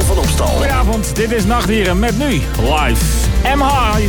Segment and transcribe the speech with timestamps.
[0.00, 0.46] Van.
[0.46, 2.30] Goedenavond, dit is Nachtdieren met nu
[2.60, 3.04] live
[3.56, 4.08] M-High.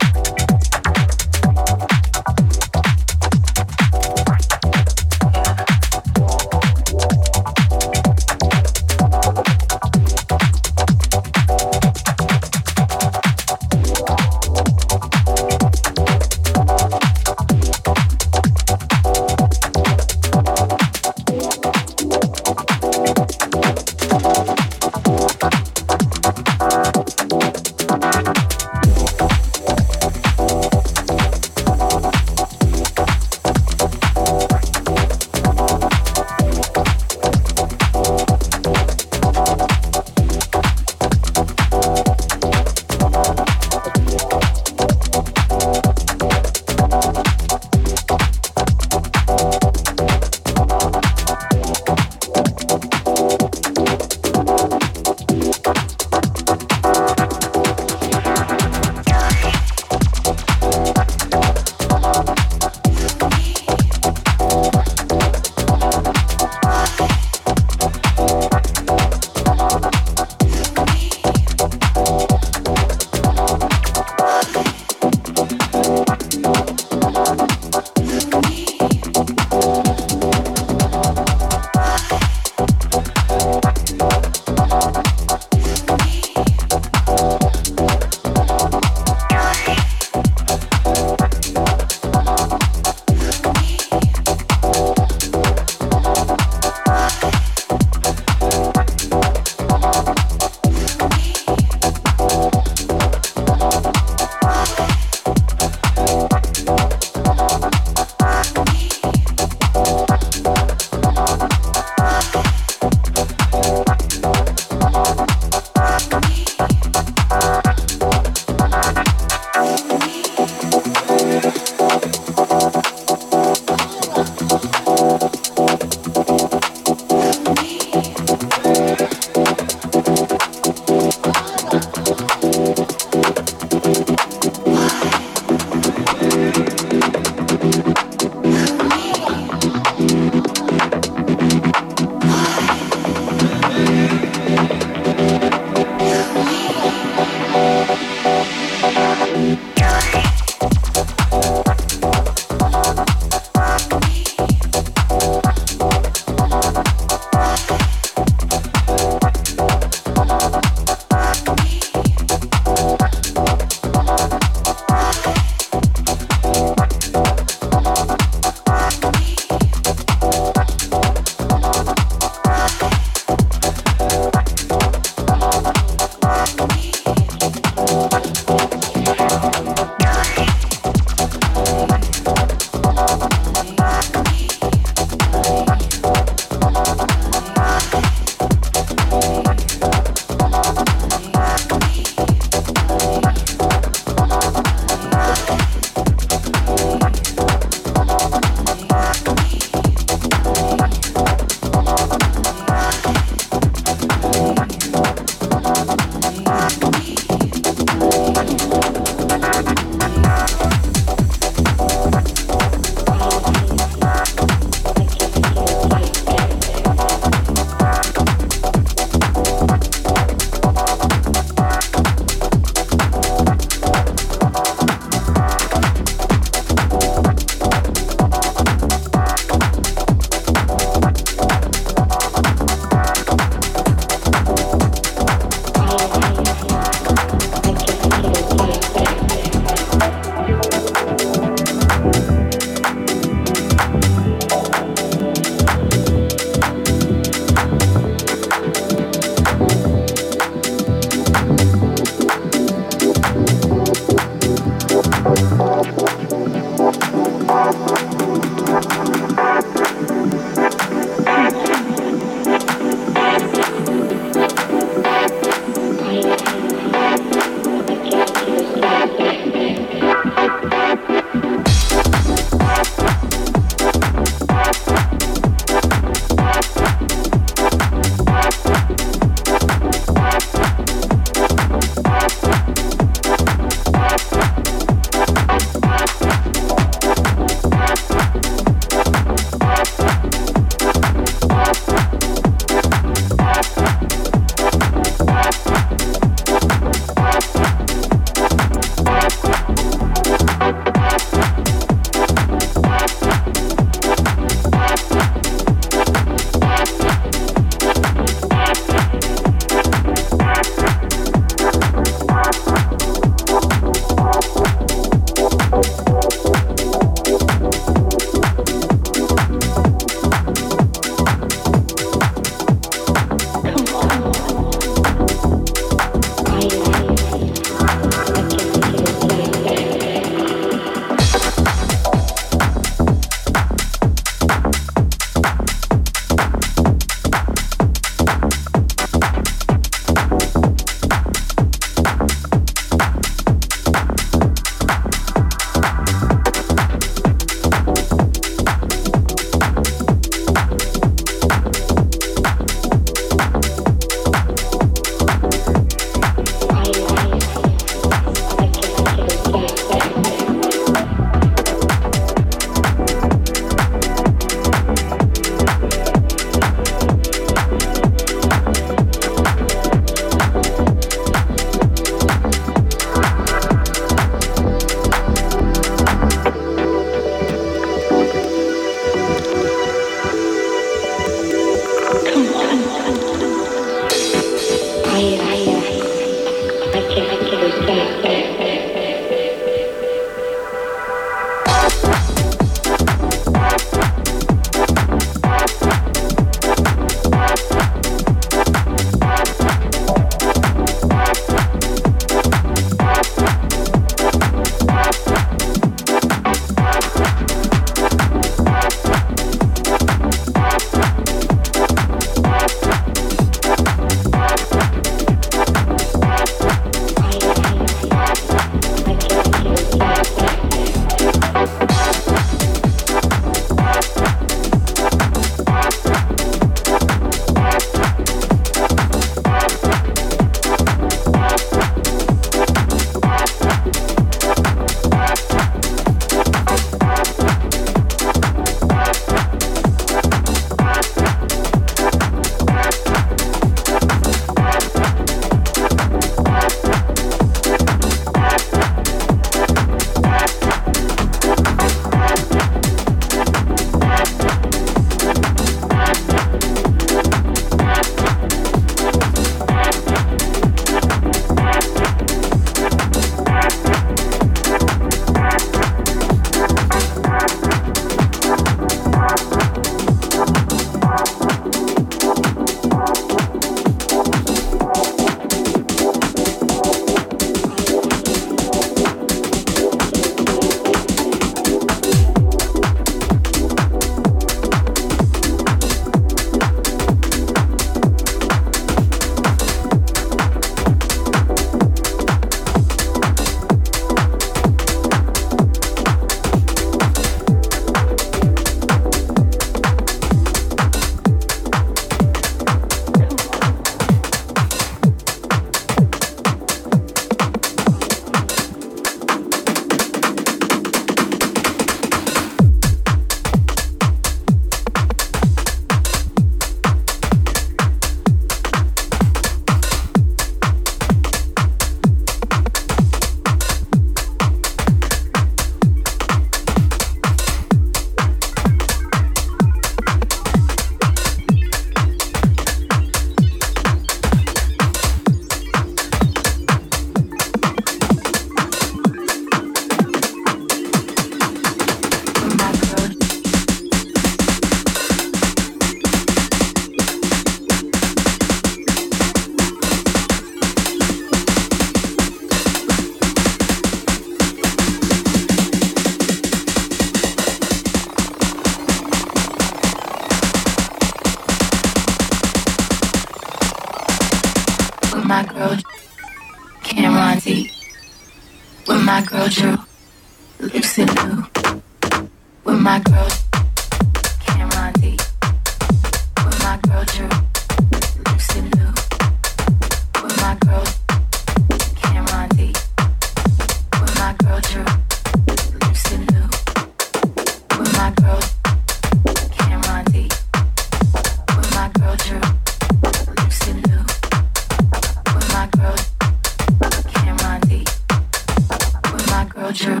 [599.71, 600.00] culture.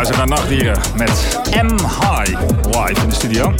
[0.00, 3.54] luistert naar Nachtdieren met M High live in de studio.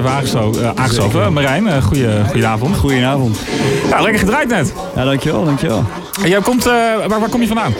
[0.00, 1.32] Even aangeschoven.
[1.32, 2.76] Marijn, goeie, goedenavond.
[2.76, 3.38] Goedenavond.
[3.88, 4.72] Ja, lekker gedraaid net.
[4.94, 5.84] Ja, dankjewel, dankjewel.
[6.22, 7.74] En jij komt, waar, waar kom je vandaan?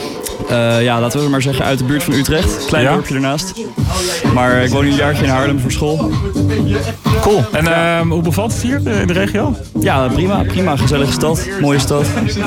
[0.50, 2.64] Uh, ja, laten we maar zeggen uit de buurt van Utrecht.
[2.66, 2.92] Klein ja?
[2.92, 3.52] dorpje ernaast.
[4.34, 6.10] Maar ik woon nu een jaartje in Haarlem voor school.
[7.20, 7.44] Cool.
[7.52, 9.56] En uh, hoe bevalt het hier in de regio?
[9.80, 10.42] Ja, prima.
[10.42, 10.76] Prima.
[10.76, 11.48] Gezellige stad.
[11.60, 12.06] Mooie stad.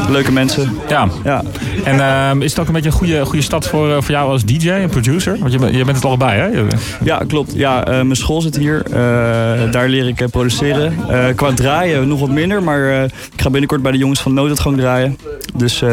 [0.09, 0.77] Leuke mensen.
[0.89, 1.07] Ja.
[1.23, 1.43] ja.
[1.83, 4.43] En uh, is het ook een beetje een goede, goede stad voor, voor jou als
[4.45, 5.37] DJ en producer?
[5.39, 6.63] Want je, je bent het allebei, hè?
[7.03, 7.53] Ja, klopt.
[7.55, 8.83] Ja, mijn school zit hier.
[9.71, 10.95] daar leer ik produceren.
[11.35, 12.63] qua draaien nog wat minder.
[12.63, 15.17] Maar ik ga binnenkort bij de jongens van Noodutgang draaien.
[15.55, 15.83] Dus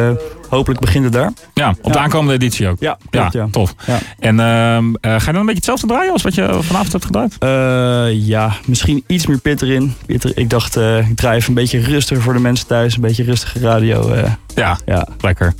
[0.50, 1.32] hopelijk begint het daar.
[1.54, 2.76] Ja, op de aankomende editie ook.
[2.80, 3.74] Ja, klopt, ja, tof.
[3.86, 3.98] Ja.
[4.18, 7.36] En uh, ga je dan een beetje hetzelfde draaien als wat je vanavond hebt gedraaid?
[7.40, 9.94] Uh, ja, misschien iets meer pit erin.
[10.34, 12.94] Ik dacht, uh, ik draai even een beetje rustiger voor de mensen thuis.
[12.94, 14.14] Een beetje rustige radio.
[14.60, 15.54] Ja, ja, lekker.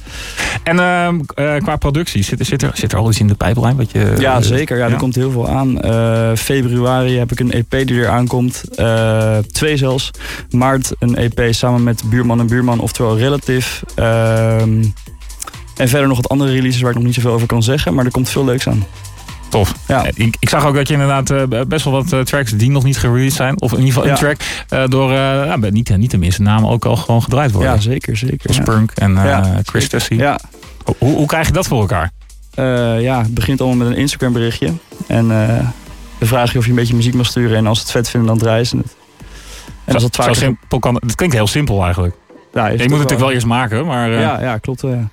[0.62, 1.20] En ehm,
[1.62, 3.76] qua productie, zit, zit, er, zit er al iets in de pijplijn?
[3.76, 4.78] Wat je, ja, zeker.
[4.78, 5.78] Ja, er komt heel veel aan.
[6.36, 8.64] februari heb ik een EP die er aankomt.
[9.52, 10.10] twee zelfs.
[10.50, 13.86] Maart een EP samen met Buurman en Buurman, oftewel Relative.
[13.94, 14.84] Ehm,
[15.76, 17.94] en verder nog wat andere releases waar ik nog niet zoveel over kan zeggen.
[17.94, 18.84] Maar er komt veel leuks aan.
[19.50, 19.74] Tof.
[19.86, 20.04] Ja.
[20.04, 22.70] Eh, ik, ik, zag ook dat je inderdaad uh, best wel wat uh, tracks die
[22.70, 23.60] nog niet gereleased zijn.
[23.60, 24.40] Of in ieder geval een track
[24.70, 27.72] uh, door, ja, niet, niet de minste namen ook al gewoon gedraaid worden.
[27.72, 28.16] Ja, zeker.
[28.16, 29.18] zeker Spunk en
[29.64, 30.16] Chris Tessie.
[30.16, 30.40] Ja.
[30.98, 32.10] Hoe, hoe krijg je dat voor elkaar?
[33.00, 34.72] ja, het begint allemaal met een Instagram berichtje.
[35.06, 35.28] En
[36.18, 37.56] dan vraag je of je een beetje muziek mag sturen.
[37.56, 38.96] En als ze het vet vinden, dan draaien ze het.
[39.84, 40.34] En als het vaak...
[40.34, 42.14] simpel kan, het klinkt heel simpel eigenlijk.
[42.52, 44.10] Ja, je moet het natuurlijk wel eerst maken, maar...
[44.10, 44.80] ja, ja, klopt.
[44.80, 45.08] ja.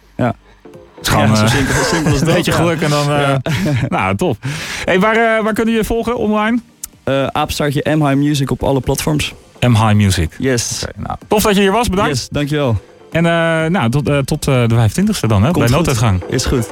[0.98, 2.28] Het is gewoon ja, simpel, simpel als dat.
[2.28, 3.10] Een beetje geluk en dan...
[3.10, 3.36] Uh,
[3.98, 4.38] nou, top.
[4.86, 6.60] Hey, waar, uh, waar kunnen je volgen online?
[7.06, 9.34] Uh, aapstaartje MH Music op alle platforms.
[9.60, 10.32] MH Music.
[10.38, 10.84] Yes.
[10.84, 12.12] Okay, nou, tof dat je hier was, bedankt.
[12.12, 12.82] Yes, dankjewel.
[13.12, 13.24] En
[13.72, 16.24] nou, tot, tot de 25e dan, hè, Komt bij nooduitgang.
[16.30, 16.66] Is goed.